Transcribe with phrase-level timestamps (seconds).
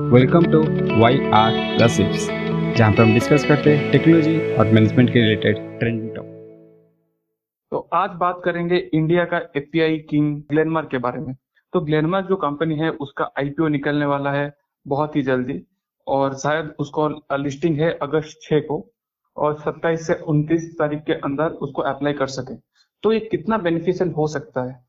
[0.00, 0.58] Welcome to
[1.00, 1.52] Y R
[1.82, 2.26] gossips
[2.76, 6.32] जहाँ पर हम डिस्कस करते हैं टेक्नोलॉजी और मैनेजमेंट के रिलेटेड ट्रेंडिंग टॉपिक
[7.72, 11.36] तो आज बात करेंगे इंडिया का एपीआई किंग ग्लेनमार्क के बारे में।
[11.72, 14.56] तो ग्लेनमार्क जो कंपनी है, उसका आईपीओ निकलने वाला है
[14.86, 15.62] बहुत ही जल्दी
[16.06, 18.92] और शायद उसको लिस्टिंग है अगस्त छह को
[19.36, 22.54] और 27 से 29 तारीख के अंदर उसको अप्लाई कर सके।
[23.02, 24.85] तो ये कितना बेनिफिशियल हो सकता है?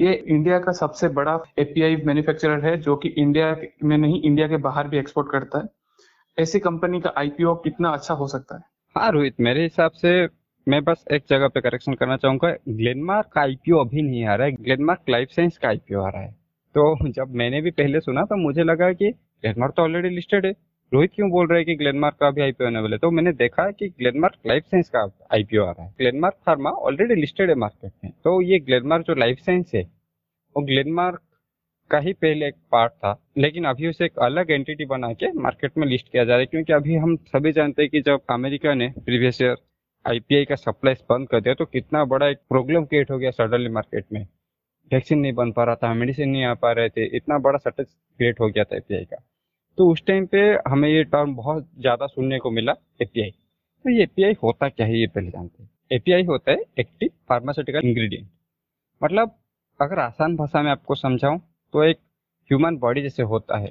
[0.00, 4.56] ये इंडिया का सबसे बड़ा एपीआई मैन्युफैक्चरर है, जो कि इंडिया में नहीं इंडिया के
[4.56, 5.68] बाहर भी एक्सपोर्ट करता है।
[6.38, 8.62] ऐसी कंपनी का आईपीओ कितना अच्छा हो सकता है?
[8.96, 10.28] हाँ रोहित, मेरे हिसाब से
[10.66, 14.46] मैं बस एक जगह पे करेक्शन करना चाहूँगा। ग्लेनमार्क का आईपीओ अभी नहीं आ रहा
[14.46, 16.32] है। ग्लेनमार्क लाइफ साइंस का आईपीओ आ रहा है।
[16.74, 20.52] तो जब मैंने भी पहले सुना तो मुझे लगा कि ग्लेनमार्क तो ऑलरेडी लिस्टेड है।
[20.92, 23.64] रोहित क्यों बोल रहे हैं कि ग्लेनमार्क का भी आईपीओ आने वाले तो मैंने देखा
[23.64, 27.54] है कि ग्लेनमार्क लाइफ साइंस का आईपीओ आ रहा है। ग्लेनमार्क फार्मा ऑलरेडी लिस्टेड है
[27.56, 29.82] मार्केट में। तो ये ग्लेनमार्क जो लाइफ साइंस है,
[30.56, 31.20] वो ग्लेनमार्क
[31.90, 35.78] का ही पहले एक पार्ट था, लेकिन अभी उसे एक अलग एंटिटी बना के मार्केट
[35.78, 38.74] में लिस्ट किया जा रहा है, क्योंकि अभी हम सभी जानते हैं कि जब अमेरिका
[38.74, 39.56] ने प्रीवियस ईयर
[40.04, 43.68] आईपीआई का सप्लाई बंद कर दिया तो कितना बड़ा एक प्रॉब्लम क्रिएट हो गया सडनली
[43.70, 44.26] मार्केट में।
[44.90, 47.86] वैक्सीन नहीं बन पा रहा था मेडिसिन नहीं आ पा रहे थे, इतना बड़ा सटेज
[47.86, 49.24] क्रिएट हो गया था एपीआई का।
[49.80, 54.02] तो उस टाइम पे हमें ये टर्म बहुत ज़्यादा सुनने को मिला एपीआई तो ये
[54.02, 58.26] एपीआई होता क्या है ये पहले जानते हैं। एपीआई होता है एक्टिव फार्मास्यूटिकल इंग्रेडिएंट
[59.00, 59.34] मतलब
[59.80, 61.38] अगर आसान भाषा में आपको समझाऊं
[61.74, 61.98] तो एक
[62.50, 63.70] ह्यूमन बॉडी जैसे होता है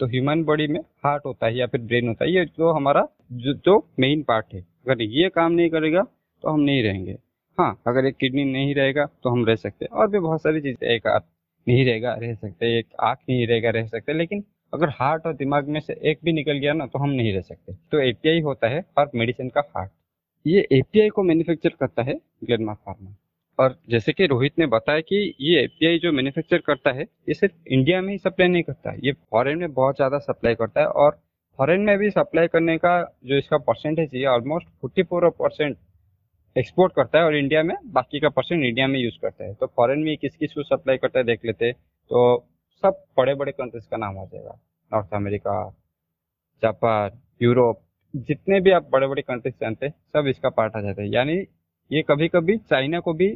[0.00, 3.06] तो ह्यूमन बॉडी में हार्ट होता है या फिर ब्रेन होता है ये जो हमारा
[3.32, 6.02] जो, जो मेन पार्ट है। अगर ये काम नहीं करेगा
[6.44, 7.16] तो हम नहीं रहेंगे।
[7.58, 10.60] हाँ अगर एक किडनी नहीं रहेगा तो हम रह सकते हैं। और भी बहुत सारी
[10.60, 11.06] चीज़ें एक
[11.66, 15.68] नहीं रहेगा रह सकते एक आँख नहीं रहेगा रह सकते लेकिन अगर हार्ट और दिमाग
[15.68, 18.68] में से एक भी निकल गया ना तो हम नहीं रह सकते। तो एपीआई होता
[18.68, 19.90] है और मेडिसिन का हार्ट
[20.46, 23.14] ये एपीआई को मैन्युफैक्चर करता है ग्लेनमा फार्मा
[23.58, 27.54] और जैसे कि रोहित ने बताया कि ये एपीआई जो मैन्युफैक्चर करता है, ये सिर्फ़
[27.68, 31.18] इंडिया में ही सप्लाई नहीं करता। ये फॉरेन में बहुत ज़्यादा सप्लाई करता है और
[31.58, 35.76] फॉरेन में भी सप्लाई करने का जो इसका परसेंटेज है almost forty four percent
[36.56, 39.66] export करता है और इंडिया में बाकी का परसेंट इंडिया में यूज़ करता है। तो
[39.66, 41.74] फॉरेन में किस किस को सप्लाई करता है, देख लेते हैं।
[42.10, 42.36] तो
[42.82, 44.58] सब बड़े बड़े कंट्रीज़ का नाम आ जाएगा।
[44.90, 45.54] नॉर्थ अमेरिका
[46.62, 47.80] जापान यूरोप
[48.14, 51.36] जितने भी आप बड़े बड़े कंट्रीज़ जानते हैं, सब इसका पार्ट आ जाता है। यानी
[51.90, 53.26] ये कभी कभी चाइना को भी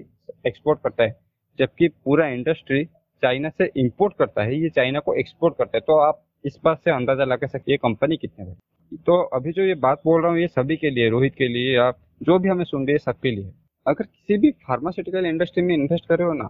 [0.47, 1.17] एक्सपोर्ट करता है,
[1.59, 2.85] जबकि पूरा इंडस्ट्री
[3.23, 6.79] चाइना से इंपोर्ट करता है। ये चाइना को एक्सपोर्ट करता है। तो आप इस बात
[6.79, 10.31] से अंदाज़ा लगा सकते ये कंपनी कितने बड़ी तो अभी जो ये बात बोल रहा
[10.31, 11.91] हूँ, ये सभी के लिए, रोहित के लिए या
[12.23, 13.53] जो भी हमें सुन रही है, सबके लिए।
[13.87, 16.45] अगर किसी भी फार्मास्यूटिकल इंडस्ट्री में इन्वेस्ट करे हो ना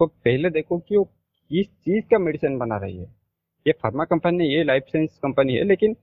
[0.00, 1.04] तो पहले देखो कि वो
[1.50, 3.06] किस चीज़ का मेडिसिन बना रही है।
[3.66, 5.96] ये फार्मा कंपनी ये लाइफ साइंस कंपनी है, लेकिन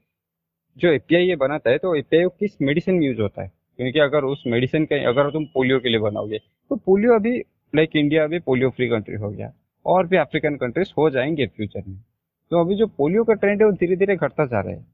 [0.78, 3.52] जो एपीआई ये बनाता है तो एपीआई किस मेडिसिन में यूज़ होता है?
[3.80, 7.38] क्योंकि अगर उस मेडिसिन का, अगर तुम पोलियो के लिए बनाओगे तो पोलियो अभी
[7.74, 9.52] लाइक इंडिया अभी पोलियो फ्री कंट्री हो गया।
[9.86, 11.98] और भी अफ्रीकन कंट्रीज़ हो जाएँगे फ्यूचर में।
[12.52, 14.86] तो अभी जो पोलियो का ट्रेंड है, वो धीरे धीरे घटता जा रहा है।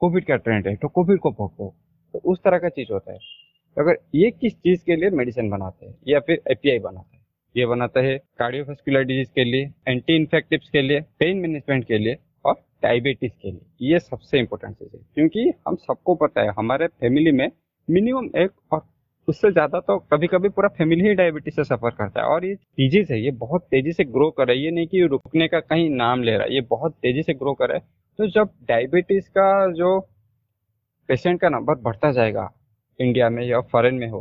[0.00, 1.74] कोविड का ट्रेंड है तो कोविड को पकड़ो
[2.14, 3.18] तो उस तरह का चीज़ होता है।
[3.76, 7.17] अगर ये किस चीज़ के लिए मेडिसिन बनाते हैं, या फिर एपीआई बनाता है?
[7.58, 12.16] ये बनाता है कार्डियोवास्कुलर डिज़ीज़ के लिए एंटी इन्फेक्टिव के लिए पेन मैनेजमेंट के लिए
[12.44, 16.86] और डायबिटीज़ के लिए। ये सबसे इंपॉर्टेंट चीज़ है, क्योंकि हम सबको पता है, हमारे
[16.88, 17.50] फैमिली में
[17.88, 18.86] मिनिमम एक और
[19.28, 22.54] उससे ज़्यादा तो कभी कभी पूरा फैमिली ही डायबिटीज़ से सफ़र करता है। और ये
[22.54, 25.90] डिज़ीज़ है, ये बहुत तेज़ी से ग्रो कर रहा है। नहीं कि रुकने का कहीं
[25.92, 27.84] नाम ले रहा है, ये बहुत तेज़ी से ग्रो कर रहा है।
[28.18, 29.98] तो जब डायबिटीज़ का जो
[31.08, 32.50] पेशेंट का नंबर बढ़ता जाएगा
[33.00, 34.20] इंडिया में या फॉरेन में हो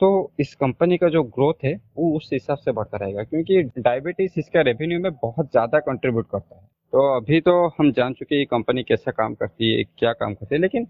[0.00, 0.08] तो
[0.40, 4.60] इस कंपनी का जो ग्रोथ है, वो उस हिसाब से बढ़ता रहेगा, क्योंकि डायबिटीज़ इसका
[4.60, 6.62] रेवेन्यू में बहुत ज़्यादा कंट्रीब्यूट करता है।
[6.92, 10.54] तो अभी तो हम जान चुके हैं कंपनी कैसा काम करती है, क्या काम करती
[10.54, 10.86] है, लेकिन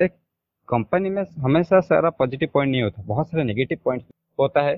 [0.00, 0.12] एक
[0.68, 4.04] कंपनी में हमेशा सारा पॉजिटिव पॉइंट नहीं होता, बहुत सारे नेगेटिव पॉइंट
[4.38, 4.76] होता है,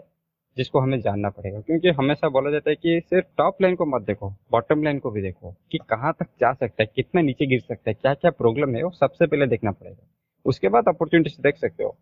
[0.56, 4.02] जिसको हमें जानना पड़ेगा, क्योंकि हमेशा बोला जाता है कि सिर्फ़ टॉप लाइन को मत
[4.02, 7.60] देखो बॉटम लाइन को भी देखो, कि कहाँ तक जा सकता है, कितना नीचे गिर
[7.60, 10.06] सकता है क्या क्या प्रॉब्लम है, वो सबसे पहले देखना पड़ेगा।
[10.46, 11.96] उसके बाद अपॉर्चुनिटी देख सकते हो।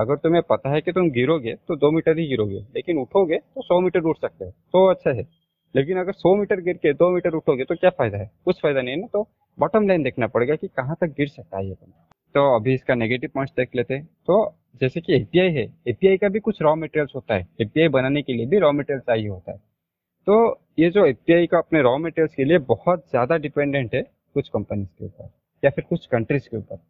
[0.00, 3.62] अगर तुम्हें पता है कि तुम गिरोगे तो दो मीटर ही गिरोगे, लेकिन उठोगे तो
[3.62, 5.26] सौ मीटर उठ सकते हो तो अच्छा है।
[5.74, 8.30] लेकिन अगर सौ मीटर गिर के दो मीटर उठोगे तो क्या फ़ायदा है?
[8.44, 9.26] कुछ फ़ायदा नहीं है ना तो
[9.58, 11.74] बॉटम लाइन देखना पड़ेगा कि कहाँ तक गिर सकता है ये
[12.34, 16.28] तो अभी इसका नेगेटिव पॉइंट्स देख लेते हैं। तो जैसे कि एपीआई है एपीआई का
[16.28, 19.52] भी कुछ रॉ मटेरियल्स होता है। एपीआई बनाने के लिए भी रॉ मटेरियल चाहिए होता
[19.52, 19.58] है।
[20.26, 24.02] तो ये जो एपीआई का अपने रॉ मटेरियल्स के लिए बहुत ज़्यादा डिपेंडेंट है
[24.34, 25.30] कुछ कंपनीज़ के ऊपर,
[25.62, 26.80] या फिर कुछ कंट्रीज़ के ऊपर।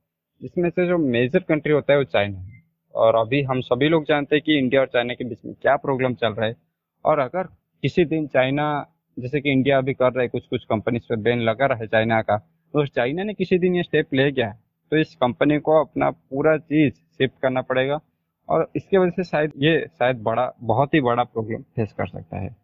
[0.40, 2.59] जिसमें से जो मेजर कंट्री होता है वो चाइना है।
[2.94, 5.76] और अभी हम सभी लोग जानते हैं कि इंडिया और चाइना के बीच में क्या
[5.76, 6.56] प्रॉब्लम चल रहा है।
[7.04, 7.42] और अगर
[7.82, 8.87] किसी दिन चाइना,
[9.19, 11.87] जैसे कि इंडिया अभी कर रहा है कुछ कुछ कंपनीज़ पर बैन लगा रहा है
[11.87, 12.37] चाइना का
[12.75, 14.50] तो चाइना ने किसी दिन ये स्टेप ले गया
[14.92, 18.00] तो इस कंपनी को अपना पूरा चीज़ शिफ्ट करना पड़ेगा
[18.48, 22.37] और इसके वजह से शायद ये शायद बड़ा, बहुत ही बड़ा प्रॉब्लम फेस कर सकता
[22.37, 22.56] है।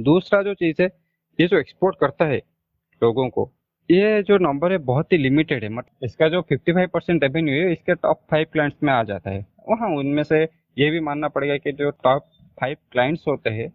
[0.00, 0.88] दूसरा जो चीज़ है,
[1.40, 2.38] ये जो एक्सपोर्ट करता है
[3.02, 3.50] लोगों को,
[3.90, 7.72] ये जो नंबर है बहुत ही लिमिटेड है। मतलब इसका जो 55 परसेंट रेवेन्यू है,
[7.72, 10.42] इसके टॉप फाइव प्लांट्स में आ जाता है। वहाँ उनमें से
[10.76, 12.28] ये भी मानना पड़ेगा कि जो टॉप
[12.60, 13.72] फाइव क्लाइंट्स होते हैं,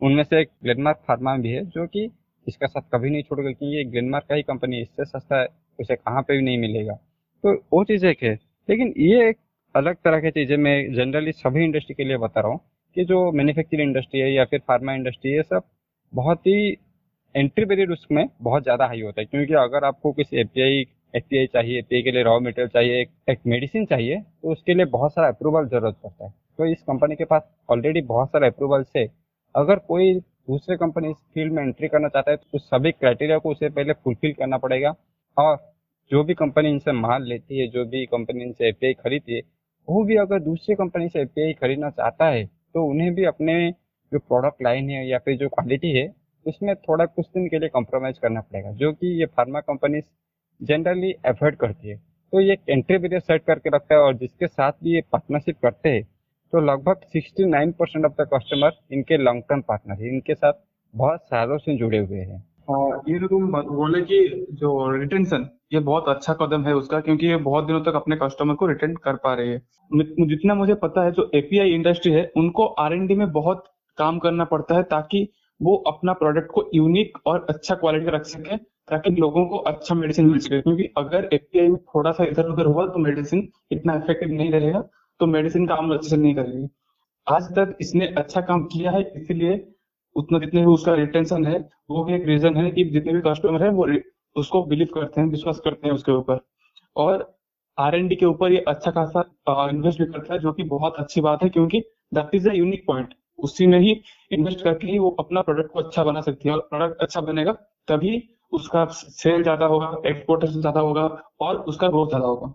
[0.00, 2.10] उनमें से एक ग्लेनमार्क फार्मा भी है, जो कि
[2.46, 5.46] इसका साथ कभी नहीं छोड़ेगा, क्योंकि ये ग्लेनमार्क का ही कंपनी है, इससे सस्ता है
[5.78, 6.92] उसे कहाँ पे भी नहीं मिलेगा।
[7.44, 8.34] तो वो चीज़ एक है,
[8.68, 9.36] लेकिन ये एक
[9.74, 12.60] अलग तरह की चीज़ें मैं जनरली सभी इंडस्ट्री के लिए बता रहा हूँ
[12.96, 15.62] कि जो मैन्युफैक्चरिंग इंडस्ट्री है या फिर फार्मा इंडस्ट्री है सब
[16.12, 16.70] बहुत ही
[17.34, 20.84] एंट्री बैरियर उसमें बहुत ज़्यादा हाई होता है, क्योंकि अगर आपको किसी एपीआई
[21.14, 25.12] एपीआई चाहिए एपीआई के लिए रॉ मटेरियल चाहिए एक, मेडिसिन चाहिए तो उसके लिए बहुत
[25.12, 29.06] सारा अप्रूवल ज़रूरत पड़ता है। तो इस कंपनी के पास ऑलरेडी बहुत सारे अप्रूवल है।
[29.54, 33.38] अगर कोई दूसरे कंपनी इस फ़ील्ड में एंट्री करना चाहता है तो उस सभी क्राइटेरिया
[33.38, 34.94] को उसे पहले फुलफिल करना पड़ेगा।
[35.36, 35.56] और
[36.10, 39.42] जो भी कंपनी इनसे माल लेती है जो भी कंपनी इनसे एपीआई खरीदती है
[39.88, 43.54] वो भी अगर दूसरी कंपनी से एपीआई खरीदना चाहता है तो उन्हें भी अपने
[44.12, 46.08] जो प्रोडक्ट लाइन है या फिर जो क्वालिटी है
[46.46, 50.00] उसमें थोड़ा कुछ दिन के लिए कॉम्प्रोमाइज करना पड़ेगा जो कि ये फार्मा कंपनी
[50.60, 51.96] जनरली एफर्ट करती है।
[52.32, 55.88] तो ये एंट्री बैरियर सेट करके रखता है और जिसके साथ भी ये पार्टनरशिप करते
[55.88, 56.02] हैं
[56.52, 60.52] तो लगभग 69 परसेंट ऑफ़ द कस्टमर इनके लॉन्ग टर्म पार्टनर है। इनके साथ
[60.94, 62.38] बहुत सालों से जुड़े हुए हैं।
[63.08, 67.36] ये जो तुम बोले कि जो रिटेंशन ये बहुत अच्छा कदम है उसका, क्योंकि ये
[67.38, 69.58] बहुत दिनों तक अपने कस्टमर को रिटेन कर पा रही है।
[69.90, 73.64] जितना मुझे पता है जो एपीआई इंडस्ट्री है, उनको आर में बहुत
[73.98, 75.28] काम करना पड़ता है ताकि
[75.60, 78.56] वो अपना प्रोडक्ट को यूनिक और अच्छा क्वालिटी रख सके।
[78.90, 82.66] ताकि लोगों को अच्छा मेडिसिन मिल सके। क्योंकि अगर एपीआई में थोड़ा सा इधर उधर
[82.66, 84.80] हुआ तो मेडिसिन इतना इफ़ेक्टिव नहीं रहेगा
[85.20, 86.68] तो मेडिसिन काम अच्छे से नहीं करेगी।
[87.26, 89.66] आज तक इसने अच्छा काम किया है, इसीलिए
[90.16, 91.58] उतना जितने भी उसका रिटेंशन है,
[91.90, 93.86] वो भी एक रीजन है कि जितने भी कस्टमर है, वो
[94.36, 96.40] उसको बिलीव करते हैं, विश्वास करते हैं उसके ऊपर।
[96.96, 97.32] और
[97.78, 100.96] आर एन डी के ऊपर ये अच्छा खासा इन्वेस्ट भी करता है, जो कि बहुत
[100.98, 101.80] अच्छी बात है, क्योंकि
[102.14, 104.00] that is a unique point उसी में ही
[104.30, 107.52] इन्वेस्ट करके ही वो अपना प्रोडक्ट को अच्छा बना सकती है और प्रोडक्ट अच्छा बनेगा,
[107.88, 108.16] तभी
[108.52, 111.02] उसका सेल ज़्यादा होगा एक्सपोर्टेशन ज़्यादा होगा
[111.40, 112.52] और उसका ग्रोथ ज़्यादा होगा।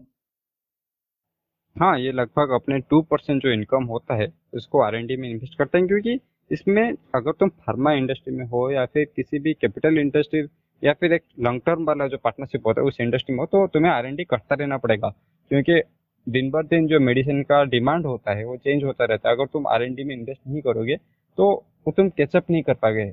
[1.76, 5.78] हाँ ये लगभग अपने टू परसेंट जो इनकम होता है, उसको आरएनडी में इन्वेस्ट करते
[5.78, 6.20] हैं क्योंकि
[6.52, 6.84] इसमें
[7.16, 10.42] अगर तुम फार्मा इंडस्ट्री में हो या फिर किसी भी कैपिटल इंडस्ट्री
[10.84, 13.66] या फिर एक लॉन्ग टर्म वाला जो पार्टनरशिप होता है उस इंडस्ट्री में हो तो
[13.70, 15.10] तुम्हें आर करता रहना पड़ेगा।
[15.52, 15.82] क्योंकि
[16.28, 19.46] दिन बर दिन जो मेडिसिन का डिमांड होता है, वो चेंज होता रहता है। अगर
[19.46, 20.96] तुम आरएनडी में इन्वेस्ट नहीं करोगे
[21.38, 21.52] तो
[21.88, 23.12] वो तुम कैचअप नहीं कर पाओगे।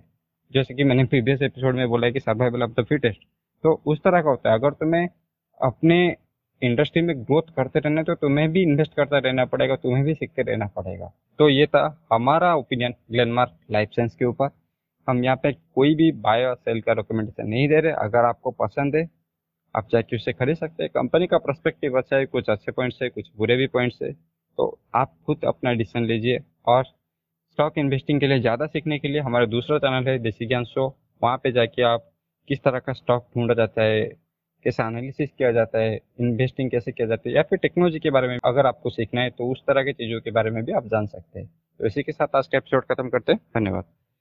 [0.52, 3.20] जैसे कि मैंने प्रीवियस एपिसोड में बोला है कि सर्वाइवल ऑफ़ द फिटेस्ट
[3.64, 5.08] तो उस तरह का होता है। अगर तुम्हें
[5.60, 6.16] अपने
[6.62, 10.42] इंडस्ट्री में ग्रोथ करते रहना तो तुम्हें भी इन्वेस्ट करता रहना पड़ेगा, तुम्हें भी सीखते
[10.42, 14.50] रहना पड़ेगा। तो ये था हमारा ओपिनियन ग्लेनमार्क लाइफ साइंस के ऊपर।
[15.08, 18.50] हम यहाँ पे कोई भी बाय और सेल का रिकमेंडेशन नहीं दे रहे। अगर आपको
[18.52, 19.08] पसंद है,
[19.74, 23.08] आप जाके उससे खरीद सकते हैं। कंपनी का परस्पेक्टिव अच्छा है, कुछ अच्छे पॉइंट्स है
[23.10, 26.84] कुछ बुरे भी पॉइंट्स है तो आप खुद अपना डिसीज़न लीजिए और
[27.52, 30.86] स्टॉक इन्वेस्टिंग के लिए ज़्यादा सीखने के लिए हमारा दूसरा चैनल है देसी ज्ञान शो
[31.22, 32.08] वहाँ पे जाके आप
[32.48, 34.02] किस तरह का स्टॉक ढूंढा जाता है,
[34.64, 38.28] कैसे एनालिसिस किया जाता है इन्वेस्टिंग कैसे किया जाता है, या फिर टेक्नोलॉजी के बारे
[38.28, 40.86] में अगर आपको सीखना है तो उस तरह की चीज़ों के बारे में भी आप
[40.86, 41.48] जान सकते हैं।
[41.80, 43.84] तो इसी के साथ आज का एपिसोड खत्म करते हैं। धन्यवाद।